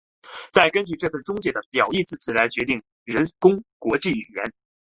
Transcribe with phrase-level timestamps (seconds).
[0.51, 4.51] 再根据这中介的表义字词来决定使用人工国际语言。